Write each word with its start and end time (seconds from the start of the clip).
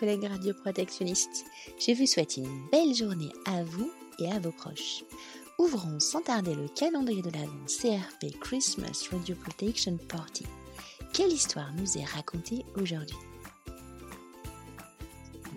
collègues 0.00 0.24
radioprotectionnistes. 0.24 1.44
Je 1.78 1.92
vous 1.92 2.06
souhaite 2.06 2.38
une 2.38 2.48
belle 2.72 2.94
journée 2.94 3.30
à 3.44 3.62
vous 3.62 3.92
et 4.18 4.32
à 4.32 4.38
vos 4.38 4.50
proches. 4.50 5.04
Ouvrons 5.58 6.00
sans 6.00 6.22
tarder 6.22 6.54
le 6.54 6.68
calendrier 6.68 7.20
de 7.20 7.28
l'Avent 7.28 7.66
CRP 7.66 8.40
Christmas 8.40 9.08
Radio 9.12 9.36
Protection 9.36 9.98
Party. 10.08 10.46
Quelle 11.12 11.30
histoire 11.30 11.70
nous 11.74 11.98
est 11.98 12.04
racontée 12.04 12.64
aujourd'hui? 12.80 13.18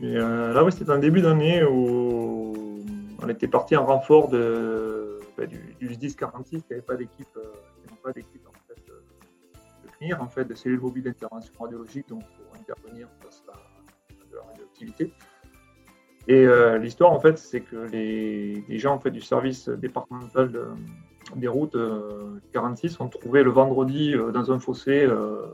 Euh, 0.03 0.51
Là, 0.51 0.65
oui, 0.65 0.73
c'était 0.73 0.91
un 0.91 0.99
début 0.99 1.21
d'année 1.21 1.63
où 1.63 2.83
on 3.21 3.29
était 3.29 3.47
parti 3.47 3.77
en 3.77 3.85
renfort 3.85 4.27
de, 4.27 5.21
bah, 5.37 5.45
du, 5.45 5.73
du 5.79 5.95
10 5.95 6.17
46 6.17 6.49
qui 6.49 6.65
n'avait 6.69 6.81
pas 6.81 6.97
d'équipe, 6.97 7.27
euh, 7.37 8.11
d'équipe 8.11 8.45
en 8.45 8.51
fait, 8.67 8.81
euh, 8.89 8.99
de 9.85 9.89
CNIR, 9.99 10.21
en 10.21 10.27
fait, 10.27 10.43
de 10.43 10.53
cellules 10.53 10.81
mobiles 10.81 11.03
d'intervention 11.03 11.53
radiologique, 11.57 12.07
pour 12.07 12.19
intervenir 12.59 13.07
face 13.21 13.41
à 13.47 13.72
radioactivité. 14.63 15.13
Et 16.27 16.45
euh, 16.45 16.77
l'histoire, 16.77 17.11
en 17.11 17.19
fait, 17.19 17.37
c'est 17.37 17.61
que 17.61 17.75
les, 17.91 18.63
les, 18.67 18.79
gens 18.79 18.93
en 18.93 18.99
fait, 18.99 19.11
du 19.11 19.21
service 19.21 19.67
départemental 19.67 20.51
de, 20.51 20.67
des 21.35 21.47
routes 21.47 21.75
euh, 21.75 22.39
46 22.53 22.99
ont 22.99 23.09
trouvé 23.09 23.43
le 23.43 23.51
vendredi 23.51 24.13
euh, 24.13 24.31
dans 24.31 24.51
un 24.51 24.59
fossé 24.59 25.03
euh, 25.03 25.47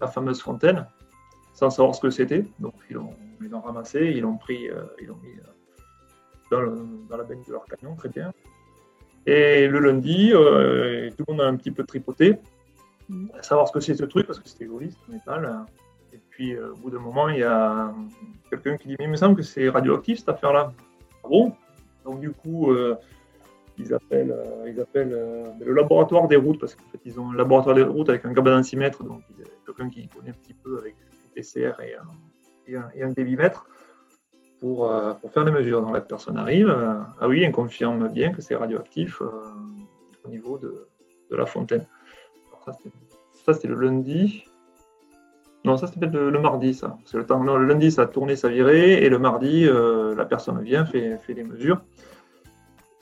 la 0.00 0.06
fameuse 0.06 0.40
fontaine, 0.40 0.86
sans 1.54 1.70
savoir 1.70 1.94
ce 1.94 2.00
que 2.00 2.10
c'était. 2.10 2.44
Donc, 2.58 2.74
ils 2.90 2.96
l'ont 2.96 3.60
ramassé, 3.60 4.12
ils 4.14 4.20
l'ont 4.20 4.36
pris, 4.36 4.68
euh, 4.68 4.84
ils 5.00 5.06
l'ont 5.06 5.16
mis 5.16 5.32
dans, 6.50 6.60
le, 6.60 6.76
dans, 7.08 7.16
la 7.16 7.24
benne 7.24 7.42
de 7.46 7.52
leur 7.52 7.64
camion, 7.64 7.94
très 7.94 8.08
bien. 8.08 8.32
Et 9.26 9.68
le 9.68 9.78
lundi, 9.78 10.32
euh, 10.32 11.10
tout 11.10 11.24
le 11.28 11.34
monde 11.34 11.42
a 11.42 11.46
un 11.46 11.56
petit 11.56 11.70
peu 11.70 11.84
tripoté, 11.84 12.38
mmh. 13.08 13.26
à 13.38 13.42
savoir 13.42 13.68
ce 13.68 13.72
que 13.72 13.80
c'est 13.80 13.94
ce 13.94 14.04
truc, 14.04 14.26
parce 14.26 14.40
que 14.40 14.48
c'était 14.48 14.66
joli, 14.66 14.90
c'est 14.90 15.12
métal. 15.12 15.64
Euh, 16.40 16.72
au 16.72 16.76
bout 16.76 16.90
d'un 16.90 16.98
moment, 16.98 17.28
il 17.28 17.38
y 17.38 17.44
a 17.44 17.92
quelqu'un 18.48 18.76
qui 18.76 18.88
dit 18.88 18.96
Mais 18.98 19.04
il 19.04 19.10
me 19.10 19.16
semble 19.16 19.36
que 19.36 19.42
c'est 19.42 19.68
radioactif 19.68 20.18
cette 20.18 20.30
affaire-là. 20.30 20.72
Ah 21.24 21.28
bon? 21.28 21.52
Donc, 22.04 22.20
du 22.20 22.30
coup, 22.30 22.70
euh, 22.70 22.96
ils 23.78 23.92
appellent, 23.92 24.32
euh, 24.32 24.68
ils 24.68 24.80
appellent 24.80 25.16
le 25.60 25.74
laboratoire 25.74 26.28
des 26.28 26.36
routes, 26.36 26.58
parce 26.58 26.74
qu'en 26.74 26.88
fait, 26.90 27.00
ils 27.04 27.20
ont 27.20 27.30
un 27.30 27.36
laboratoire 27.36 27.74
des 27.74 27.82
routes 27.82 28.08
avec 28.08 28.24
un 28.24 28.32
gabadensimètre, 28.32 29.04
donc 29.04 29.22
quelqu'un 29.66 29.90
qui 29.90 30.08
connaît 30.08 30.30
un 30.30 30.34
petit 30.34 30.54
peu 30.54 30.78
avec 30.78 30.94
un 30.94 31.34
PCR 31.34 31.72
et 31.82 32.74
un, 32.74 32.90
et 32.94 33.14
débitmètre. 33.14 33.66
Pour, 34.60 34.92
faire 35.32 35.46
des 35.46 35.50
mesures. 35.50 35.80
Donc 35.80 35.94
la 35.94 36.02
personne 36.02 36.36
arrive, 36.36 36.68
ah 36.68 37.26
oui, 37.26 37.42
elle 37.42 37.52
confirme 37.52 38.08
bien 38.08 38.30
que 38.30 38.42
c'est 38.42 38.54
radioactif 38.54 39.22
au 39.22 40.28
niveau 40.28 40.58
de, 40.58 40.86
la 41.30 41.46
fontaine. 41.46 41.86
Ça, 43.46 43.54
c'était 43.54 43.68
le 43.68 43.76
lundi. 43.76 44.44
Non, 45.64 45.76
ça 45.76 45.86
c'était 45.86 46.06
le, 46.06 46.30
le, 46.30 46.40
mardi, 46.40 46.74
ça. 46.74 46.96
Le, 47.12 47.26
temps, 47.26 47.42
le, 47.42 47.66
lundi, 47.66 47.90
ça 47.90 48.02
a 48.02 48.06
tourné, 48.06 48.36
ça 48.36 48.48
a 48.48 48.50
viré, 48.50 49.04
et 49.04 49.08
le 49.08 49.18
mardi, 49.18 49.66
la 49.66 50.24
personne 50.24 50.62
vient, 50.62 50.86
fait, 50.86 51.18
fait 51.18 51.34
des 51.34 51.44
mesures, 51.44 51.82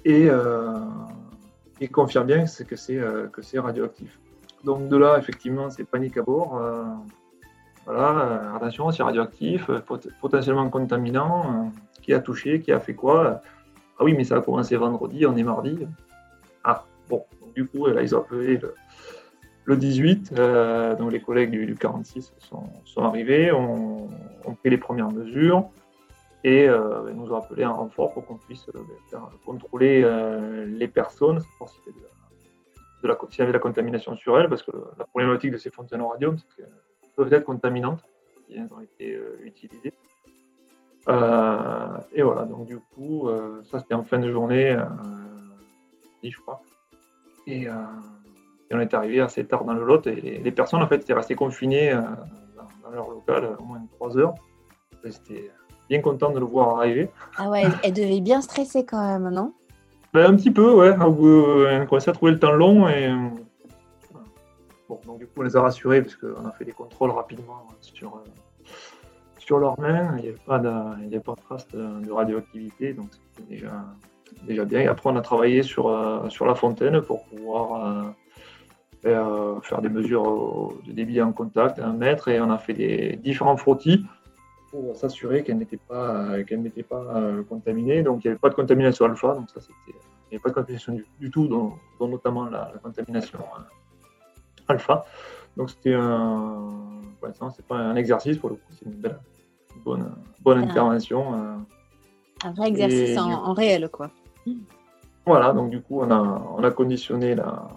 et 0.04 0.28
il 1.80 1.90
confirme 1.90 2.26
bien 2.26 2.44
que 2.46 2.76
c'est 2.76 3.58
radioactif. 3.58 4.18
Donc 4.64 4.88
de 4.88 4.96
là, 4.96 5.18
effectivement, 5.18 5.70
c'est 5.70 5.84
panique 5.84 6.16
à 6.16 6.22
bord. 6.22 6.60
Voilà, 7.88 8.20
euh, 8.20 8.54
attention, 8.54 8.90
c'est 8.92 9.02
radioactif, 9.02 9.70
euh, 9.70 9.80
pot 9.80 10.06
potentiellement 10.20 10.68
contaminant. 10.68 11.46
Euh, 11.46 11.68
qui 12.02 12.12
a 12.12 12.20
touché, 12.20 12.60
qui 12.60 12.70
a 12.70 12.80
fait 12.80 12.92
quoi? 12.92 13.40
Ah 13.98 14.04
oui, 14.04 14.12
mais 14.14 14.24
ça 14.24 14.36
a 14.36 14.40
commencé 14.42 14.76
vendredi, 14.76 15.24
on 15.24 15.34
est 15.38 15.42
mardi. 15.42 15.86
Ah, 16.64 16.84
bon, 17.08 17.24
du 17.56 17.66
coup, 17.66 17.86
là, 17.86 18.02
ils 18.02 18.14
ont 18.14 18.18
appelé 18.18 18.58
le, 18.58 18.74
le 19.68 19.76
18. 19.76 20.32
Euh, 20.38 21.10
les 21.10 21.20
collègues 21.20 21.50
du, 21.50 21.66
du 21.66 21.74
46 21.74 22.32
sont, 22.38 23.04
arrivés, 23.04 23.52
ont, 23.52 24.08
pris 24.60 24.70
les 24.70 24.78
premières 24.78 25.10
mesures 25.10 25.68
et 26.42 26.66
euh, 26.66 27.12
nous 27.12 27.30
ont 27.30 27.36
appelé 27.36 27.66
en 27.66 27.74
renfort 27.74 28.14
pour 28.14 28.24
qu'on 28.24 28.36
puisse 28.36 28.66
euh, 28.70 29.18
contrôler 29.44 30.00
les 30.66 30.88
personnes, 30.88 31.40
s'il 31.40 31.92
y, 31.92 33.42
avait 33.42 33.52
de 33.52 33.52
la 33.52 33.58
contamination 33.58 34.16
sur 34.16 34.40
elles, 34.40 34.48
parce 34.48 34.62
que 34.62 34.72
la 34.98 35.04
problématique 35.04 35.50
de 35.52 35.58
ces 35.58 35.70
fontaines 35.70 36.00
au 36.00 36.08
radium, 36.08 36.38
c'est 36.38 36.62
que 36.62 36.68
peuvent 37.14 37.32
être 37.32 37.44
contaminantes 37.44 38.02
qui 38.46 38.58
ont 38.58 38.80
été 38.80 39.20
utilisées. 39.42 39.92
Et 42.14 42.22
voilà, 42.22 42.44
donc 42.46 42.64
du 42.66 42.78
coup, 42.78 43.28
ça 43.70 43.80
c'était 43.80 43.94
en 43.94 44.04
fin 44.04 44.18
de 44.18 44.32
journée, 44.32 44.78
je 46.22 46.38
crois. 46.40 46.62
Et, 48.70 48.74
on 48.74 48.80
est 48.80 48.94
arrivé 48.94 49.20
assez 49.20 49.44
tard 49.44 49.64
dans 49.64 49.74
le 49.74 49.84
lot 49.84 50.06
et 50.06 50.14
les, 50.14 50.38
les 50.38 50.52
personnes 50.52 50.82
en 50.82 50.88
fait 50.88 50.96
étaient 50.96 51.14
restées 51.14 51.34
confinées 51.34 51.92
dans, 51.92 52.88
dans, 52.88 52.90
leur 52.94 53.10
local 53.10 53.56
au 53.58 53.64
moins 53.64 53.80
trois 53.96 54.16
heures. 54.16 54.34
C'était 55.08 55.50
bien 55.88 56.00
content 56.00 56.30
de 56.30 56.38
le 56.38 56.44
voir 56.44 56.78
arriver. 56.78 57.08
Ah 57.36 57.48
ouais, 57.48 57.64
elle 57.82 57.92
devait 57.92 58.20
bien 58.20 58.40
stresser 58.40 58.84
quand 58.84 59.00
même, 59.00 59.32
non? 59.32 59.52
Ben, 60.12 60.32
Un 60.32 60.36
petit 60.36 60.50
peu, 60.50 60.74
ouais. 60.74 60.94
On 61.00 61.86
commençait 61.86 62.10
à 62.10 62.14
trouver 62.14 62.32
le 62.32 62.38
temps 62.38 62.52
long 62.52 62.88
et 62.88 63.10
Bon, 64.88 64.98
donc 65.06 65.18
du 65.18 65.26
coup, 65.26 65.32
on 65.38 65.42
les 65.42 65.56
a 65.56 65.60
rassurés 65.60 66.00
parce 66.00 66.16
qu'on 66.16 66.46
a 66.46 66.52
fait 66.52 66.64
des 66.64 66.72
contrôles 66.72 67.10
rapidement 67.10 67.66
sur, 67.80 68.16
euh, 68.16 68.70
sur 69.38 69.58
leurs 69.58 69.78
mains. 69.78 70.16
Il 70.16 70.22
n'y 70.22 70.28
avait 70.28 70.38
pas 70.46 70.58
de, 70.58 70.70
il 71.02 71.14
avait 71.14 71.20
pas 71.20 71.34
de 71.34 71.40
trace 71.40 71.68
de, 71.68 72.00
de 72.00 72.10
radioactivité, 72.10 72.94
donc 72.94 73.08
c'était 73.12 73.48
déjà, 73.50 73.84
déjà 74.44 74.64
bien. 74.64 74.80
Et 74.80 74.86
après, 74.86 75.10
on 75.10 75.16
a 75.16 75.20
travaillé 75.20 75.62
sur, 75.62 75.88
euh, 75.88 76.26
sur 76.30 76.46
la 76.46 76.54
fontaine 76.54 77.02
pour 77.02 77.24
pouvoir 77.26 78.14
euh, 79.04 79.60
faire, 79.60 79.80
des 79.80 79.88
mesures 79.88 80.72
de 80.86 80.92
débit 80.92 81.20
en 81.22 81.32
contact, 81.32 81.78
un 81.78 81.92
mètre, 81.92 82.28
et 82.28 82.40
on 82.40 82.50
a 82.50 82.58
fait 82.58 82.74
des 82.74 83.16
différents 83.22 83.56
frottis 83.56 84.04
pour 84.70 84.96
s'assurer 84.96 85.44
qu'elle 85.44 85.58
n'était 85.58 85.78
pas, 85.78 86.42
qu'elle 86.44 86.62
n'était 86.62 86.82
pas 86.82 87.22
contaminée. 87.48 88.02
Donc, 88.02 88.24
il 88.24 88.28
n'y 88.28 88.30
avait 88.32 88.38
pas 88.38 88.50
de 88.50 88.54
contamination 88.54 89.06
alpha, 89.06 89.34
donc 89.34 89.48
ça, 89.50 89.60
c'était, 89.60 89.98
il 90.30 90.32
n'y 90.32 90.36
avait 90.36 90.42
pas 90.42 90.50
de 90.50 90.54
contamination 90.54 90.92
du, 90.92 91.06
du 91.18 91.30
tout, 91.30 91.48
dont, 91.48 91.72
dont, 91.98 92.08
notamment 92.08 92.44
la, 92.44 92.70
la 92.74 92.78
contamination 92.82 93.38
alpha. 94.68 95.04
Donc 95.56 95.70
c'était 95.70 95.94
un, 95.94 96.72
ouais, 97.22 97.30
c'est 97.56 97.66
pas 97.66 97.76
un 97.76 97.96
exercice 97.96 98.38
pour 98.38 98.50
le 98.50 98.56
coup, 98.56 98.72
c'est 98.78 98.86
une 98.86 98.92
belle, 98.92 99.18
bonne, 99.84 100.14
bonne 100.40 100.58
ah. 100.58 100.70
intervention. 100.70 101.34
Euh. 101.34 101.56
Un 102.44 102.52
vrai 102.52 102.68
exercice 102.68 103.18
en, 103.18 103.28
en, 103.28 103.52
réel, 103.52 103.88
quoi. 103.88 104.10
Voilà, 105.26 105.52
donc 105.52 105.70
du 105.70 105.80
coup 105.80 106.00
on 106.00 106.10
a, 106.10 106.42
on 106.56 106.62
a 106.62 106.70
conditionné 106.70 107.34
la, 107.34 107.68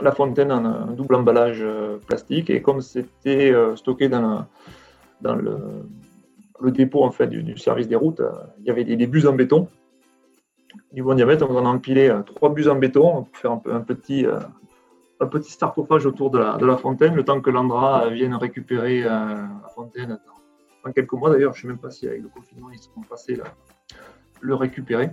la 0.00 0.12
fontaine 0.12 0.52
en 0.52 0.64
un 0.64 0.86
double 0.92 1.16
emballage 1.16 1.60
euh, 1.62 1.98
plastique 2.06 2.50
et 2.50 2.62
comme 2.62 2.80
c'était 2.80 3.52
euh, 3.52 3.76
stocké 3.76 4.08
dans, 4.08 4.46
le, 5.22 6.70
dépôt 6.70 7.04
en 7.04 7.10
fait 7.10 7.26
du, 7.26 7.56
service 7.58 7.88
des 7.88 7.96
routes, 7.96 8.22
il 8.60 8.66
y 8.66 8.70
avait 8.70 8.84
des, 8.84 8.96
des, 8.96 9.06
bus 9.06 9.26
en 9.26 9.34
béton 9.34 9.68
du 10.92 11.02
bon 11.02 11.14
diamètre, 11.14 11.46
on 11.48 11.56
a 11.56 11.68
empilé 11.68 12.12
trois 12.26 12.52
bus 12.52 12.68
en 12.68 12.76
béton 12.76 13.24
pour 13.24 13.36
faire 13.36 13.52
un, 13.52 13.80
petit 13.80 14.26
un 15.20 15.26
petit 15.26 15.52
sarcophage 15.52 16.06
autour 16.06 16.30
de 16.30 16.38
la, 16.38 16.76
fontaine, 16.76 17.14
le 17.14 17.24
temps 17.24 17.40
que 17.40 17.50
l'Andra 17.50 18.08
vienne 18.08 18.34
récupérer 18.34 19.04
euh, 19.04 19.08
la 19.08 19.68
fontaine 19.74 20.18
dans, 20.84 20.92
quelques 20.92 21.12
mois. 21.12 21.30
D'ailleurs, 21.30 21.54
je 21.54 21.60
ne 21.60 21.62
sais 21.62 21.68
même 21.68 21.78
pas 21.78 21.90
si 21.90 22.06
avec 22.06 22.22
le 22.22 22.28
confinement, 22.28 22.70
ils 22.70 22.78
seront 22.78 23.02
passés 23.02 23.36
là, 23.36 23.44
le 24.40 24.54
récupérer, 24.54 25.10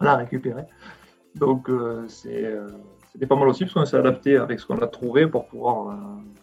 la 0.00 0.16
récupérer. 0.16 0.64
Donc, 1.34 1.68
euh, 1.68 2.06
euh 2.26 2.68
c'était 3.14 3.26
pas 3.26 3.36
mal 3.36 3.48
aussi, 3.48 3.64
parce 3.64 3.74
qu'on 3.74 3.86
s'est 3.86 3.96
adapté 3.96 4.36
avec 4.36 4.60
ce 4.60 4.66
qu'on 4.66 4.78
a 4.78 4.86
trouvé 4.86 5.26
pour 5.26 5.46
pouvoir 5.46 5.88
euh, 5.88 5.94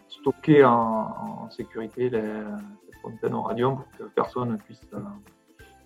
stocker 0.08 0.64
en, 0.64 1.50
sécurité 1.50 2.10
les, 2.10 2.22
les 2.22 2.98
fontaines 3.02 3.34
en 3.34 3.44
radium 3.44 3.76
pour 3.76 3.86
que 3.98 4.04
personne 4.16 4.54
ne 4.54 4.58
puisse 4.58 4.82
euh, 4.94 5.00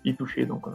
y 0.04 0.14
toucher. 0.14 0.46
Donc, 0.46 0.66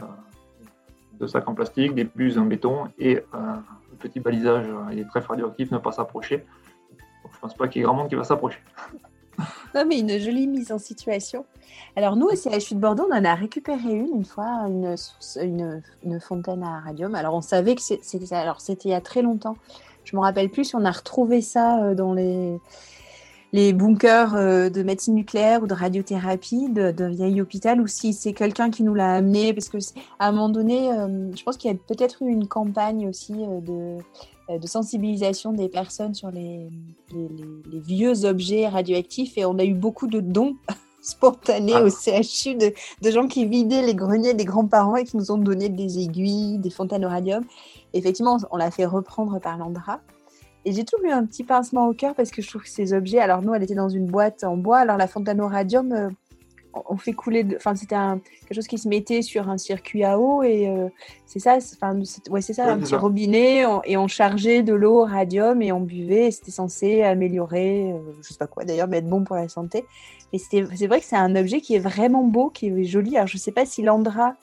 deux 1.13 1.27
sacs 1.27 1.47
en 1.47 1.53
plastique, 1.53 1.95
des 1.95 2.03
bus 2.03 2.37
en 2.37 2.45
béton 2.45 2.89
et 2.99 3.23
un 3.31 3.63
petit 3.99 4.19
balisage, 4.19 4.65
il 4.91 4.99
est 4.99 5.07
très 5.07 5.21
radioactif, 5.21 5.71
ne 5.71 5.77
pas 5.77 5.91
s'approcher. 5.91 6.43
Je 7.31 7.39
pense 7.39 7.53
pas 7.55 7.67
qu'il 7.67 7.79
y 7.79 7.83
ait 7.83 7.85
grand 7.85 7.93
monde 7.93 8.09
qui 8.09 8.15
va 8.15 8.23
s'approcher. 8.23 8.59
Non, 9.73 9.85
mais 9.87 9.99
une 9.99 10.19
jolie 10.19 10.47
mise 10.47 10.71
en 10.71 10.77
situation. 10.77 11.45
Alors, 11.95 12.15
nous, 12.15 12.27
la 12.27 12.59
chute 12.59 12.75
de 12.75 12.81
Bordeaux, 12.81 13.07
on 13.09 13.15
en 13.15 13.23
a 13.23 13.33
récupéré 13.33 13.89
une, 13.89 14.17
une 14.17 14.25
fois, 14.25 14.67
une, 14.67 16.19
fontaine 16.19 16.63
à 16.63 16.81
radium. 16.81 17.15
Alors, 17.15 17.33
on 17.33 17.41
savait 17.41 17.75
que 17.75 17.81
c'était 17.81 18.03
c'était 18.03 18.89
il 18.89 18.91
y 18.91 18.93
a 18.93 19.01
très 19.01 19.21
longtemps. 19.21 19.55
Je 20.03 20.15
me 20.15 20.21
rappelle 20.21 20.49
plus 20.49 20.65
si 20.65 20.75
on 20.75 20.85
a 20.85 20.91
retrouvé 20.91 21.41
ça 21.41 21.83
euh, 21.83 21.95
dans 21.95 22.13
les, 22.13 22.59
bunkers 23.73 24.35
euh, 24.35 24.69
de 24.69 24.83
médecine 24.83 25.15
nucléaire 25.15 25.63
ou 25.63 25.67
de 25.67 25.73
radiothérapie 25.73 26.69
de, 26.69 27.05
vieil 27.05 27.41
hôpital 27.41 27.81
ou 27.81 27.87
si 27.87 28.13
c'est 28.13 28.33
quelqu'un 28.33 28.69
qui 28.69 28.83
nous 28.83 28.93
l'a 28.93 29.13
amené 29.13 29.53
parce 29.53 29.69
que 29.69 29.77
à 30.19 30.27
un 30.27 30.31
moment 30.31 30.49
donné 30.49 30.91
euh, 30.91 31.35
je 31.35 31.43
pense 31.43 31.57
qu'il 31.57 31.71
y 31.71 31.73
a 31.73 31.77
peut-être 31.77 32.21
eu 32.21 32.29
une 32.29 32.47
campagne 32.47 33.07
aussi 33.07 33.33
de, 33.33 33.97
sensibilisation 34.65 35.53
des 35.53 35.69
personnes 35.69 36.13
sur 36.13 36.29
les, 36.31 36.69
vieux 37.71 38.25
objets 38.25 38.67
radioactifs 38.67 39.37
et 39.37 39.45
on 39.45 39.57
a 39.59 39.63
eu 39.63 39.73
beaucoup 39.73 40.07
de 40.07 40.19
dons 40.19 40.55
spontanés 41.01 41.73
ah. 41.75 41.83
au 41.83 41.89
CHU 41.89 42.55
de, 42.55 42.73
de, 43.01 43.11
gens 43.11 43.27
qui 43.27 43.45
vidaient 43.45 43.81
les 43.81 43.95
greniers 43.95 44.33
des 44.33 44.45
grands-parents 44.45 44.95
et 44.95 45.03
qui 45.03 45.17
nous 45.17 45.31
ont 45.31 45.37
donné 45.37 45.69
des 45.69 45.99
aiguilles, 45.99 46.57
des 46.59 46.69
fontaines 46.69 47.05
au 47.05 47.09
radium. 47.09 47.43
effectivement, 47.93 48.37
on 48.51 48.57
l'a 48.57 48.71
fait 48.71 48.85
reprendre 48.85 49.39
par 49.39 49.57
l'Andra. 49.57 49.99
Et 50.63 50.73
j'ai 50.73 50.85
toujours 50.85 51.05
eu 51.05 51.11
un 51.11 51.25
petit 51.25 51.43
pincement 51.43 51.87
au 51.87 51.93
cœur 51.93 52.13
parce 52.13 52.29
que 52.29 52.41
je 52.41 52.49
trouve 52.49 52.61
que 52.61 52.69
ces 52.69 52.93
objets, 52.93 53.19
alors 53.19 53.41
nous, 53.41 53.53
elle 53.53 53.63
était 53.63 53.75
dans 53.75 53.89
une 53.89 54.05
boîte 54.05 54.43
en 54.43 54.57
bois, 54.57 54.77
alors 54.77 54.97
la 54.97 55.07
fontaine 55.07 55.41
au 55.41 55.47
radium, 55.47 55.91
euh, 55.91 56.09
on 56.73 56.97
fait 56.97 57.13
couler. 57.13 57.45
Enfin, 57.55 57.75
c'était 57.75 57.95
quelque 57.95 58.53
chose 58.53 58.67
qui 58.67 58.77
se 58.77 58.87
mettait 58.87 59.21
sur 59.21 59.49
un 59.49 59.57
circuit 59.57 60.03
à 60.03 60.19
eau 60.19 60.43
et 60.43 60.67
euh, 60.67 60.89
c'est 61.25 61.39
ça. 61.39 61.57
Enfin, 61.57 61.97
ouais, 62.29 62.41
c'est 62.41 62.53
ça, 62.53 62.71
un 62.71 62.79
petit 62.79 62.95
robinet 62.95 63.63
et 63.85 63.97
on 63.97 64.07
chargeait 64.07 64.63
de 64.63 64.73
l'eau 64.73 65.01
au 65.01 65.05
radium 65.05 65.61
et 65.61 65.71
on 65.71 65.81
buvait. 65.81 66.31
C'était 66.31 66.51
censé 66.51 67.01
améliorer, 67.03 67.91
euh, 67.91 67.99
je 68.21 68.29
sais 68.29 68.37
pas 68.37 68.47
quoi 68.47 68.63
d'ailleurs, 68.63 68.87
mais 68.87 68.97
être 68.97 69.09
bon 69.09 69.23
pour 69.23 69.35
la 69.35 69.49
santé. 69.49 69.85
Et 70.33 70.39
c'est 70.39 70.87
vrai 70.87 70.99
que 70.99 71.05
c'est 71.05 71.17
un 71.17 71.35
objet 71.35 71.59
qui 71.59 71.75
est 71.75 71.79
vraiment 71.79 72.23
beau, 72.23 72.49
qui 72.49 72.67
est 72.67 72.83
joli. 72.85 73.17
Alors, 73.17 73.27
je 73.27 73.37
sais 73.37 73.51
pas 73.51 73.65
si 73.65 73.81
Landra 73.81 74.35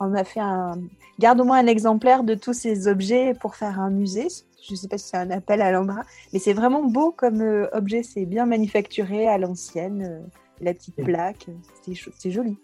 on 0.00 0.14
a 0.14 0.24
fait 0.24 0.40
un. 0.40 0.80
Garde 1.20 1.40
au 1.40 1.44
moins 1.44 1.58
un 1.58 1.66
exemplaire 1.66 2.24
de 2.24 2.34
tous 2.34 2.54
ces 2.54 2.88
objets 2.88 3.34
pour 3.34 3.54
faire 3.54 3.78
un 3.80 3.90
musée. 3.90 4.26
Je 4.66 4.72
ne 4.72 4.76
sais 4.76 4.88
pas 4.88 4.98
si 4.98 5.08
c'est 5.08 5.16
un 5.16 5.30
appel 5.30 5.62
à 5.62 5.70
Landra, 5.70 6.02
mais 6.32 6.40
c'est 6.40 6.54
vraiment 6.54 6.82
beau 6.82 7.12
comme 7.12 7.40
euh, 7.40 7.68
objet. 7.72 8.02
C'est 8.02 8.24
bien 8.26 8.46
manufacturé 8.46 9.28
à 9.28 9.38
l'ancienne 9.38 10.22
la 10.64 10.74
petite 10.74 10.96
plaque. 10.96 11.46
C'est 11.82 12.30
joli. 12.30 12.56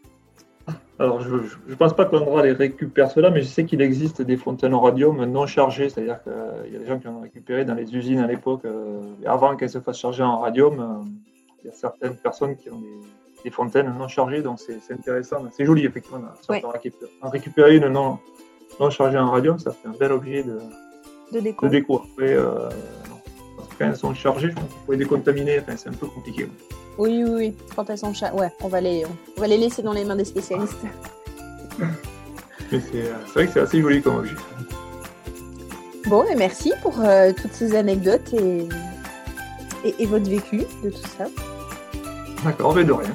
Alors, 0.98 1.20
je 1.22 1.30
ne 1.30 1.74
pense 1.74 1.94
pas 1.94 2.08
l'endroit 2.12 2.42
les 2.42 2.52
récupère 2.52 3.10
cela, 3.10 3.30
mais 3.30 3.40
je 3.40 3.46
sais 3.46 3.64
qu'il 3.64 3.80
existe 3.80 4.20
des 4.22 4.36
fontaines 4.36 4.74
au 4.74 4.80
radium 4.80 5.24
non 5.24 5.46
chargées, 5.46 5.88
c'est-à-dire 5.88 6.22
qu'il 6.22 6.72
y 6.72 6.76
a 6.76 6.78
des 6.78 6.86
gens 6.86 6.98
qui 6.98 7.08
ont 7.08 7.20
récupéré 7.20 7.64
dans 7.64 7.74
les 7.74 7.94
usines 7.96 8.18
à 8.18 8.26
l'époque, 8.26 8.64
euh, 8.64 9.00
avant 9.24 9.56
qu'elles 9.56 9.70
se 9.70 9.80
fassent 9.80 9.98
charger 9.98 10.22
en 10.22 10.40
radium. 10.40 10.78
Euh, 10.78 11.10
il 11.62 11.66
y 11.66 11.70
a 11.70 11.72
certaines 11.72 12.16
personnes 12.16 12.56
qui 12.56 12.70
ont 12.70 12.82
des, 13.44 13.50
fontaines 13.50 13.92
non 13.98 14.08
chargées, 14.08 14.42
donc 14.42 14.58
c'est 14.60 14.92
intéressant. 14.92 15.42
C'est 15.52 15.64
joli, 15.64 15.86
effectivement. 15.86 16.20
En 17.22 17.28
récupérer 17.30 17.76
une 17.76 17.88
non, 17.88 18.18
non 18.78 18.90
chargée 18.90 19.18
en 19.18 19.30
radium, 19.30 19.58
ça 19.58 19.72
fait 19.72 19.88
un 19.88 19.92
bel 19.98 20.12
objet 20.12 20.42
de, 20.42 20.58
de 21.32 21.40
déco. 21.40 21.66
De 21.66 21.70
déco. 21.70 22.02
Après, 22.12 22.34
euh, 22.34 22.68
quand 23.78 23.86
elles 23.86 23.96
sont 23.96 24.14
chargées, 24.14 24.52
faut 24.84 24.92
les 24.92 24.98
décontaminer, 24.98 25.60
c'est 25.76 25.88
un 25.88 25.92
peu 25.92 26.06
compliqué. 26.06 26.46
Oui, 26.98 27.22
oui, 27.24 27.30
oui. 27.30 27.56
Quand 27.74 27.88
elles 27.90 27.98
sont 27.98 28.12
chat, 28.12 28.34
ouais, 28.34 28.50
on 28.62 28.68
va 28.68 28.80
les, 28.80 29.04
on 29.36 29.40
va 29.40 29.46
les 29.46 29.56
laisser 29.56 29.82
dans 29.82 29.92
les 29.92 30.04
mains 30.04 30.16
des 30.16 30.24
spécialistes. 30.24 30.76
c'est 32.70 32.78
vrai 33.34 33.46
que 33.46 33.52
c'est 33.52 33.60
assez 33.60 33.80
joli 33.80 34.02
comme 34.02 34.16
objet. 34.16 34.34
Bon, 36.06 36.24
et 36.24 36.34
merci 36.34 36.72
pour 36.82 37.00
euh, 37.00 37.32
toutes 37.32 37.52
ces 37.52 37.76
anecdotes 37.76 38.32
et, 38.32 38.68
et, 39.84 39.94
et, 39.98 40.06
votre 40.06 40.28
vécu 40.28 40.64
de 40.82 40.90
tout 40.90 41.08
ça. 41.18 41.26
D'accord, 42.44 42.74
mais 42.74 42.84
de 42.84 42.92
rien. 42.92 43.10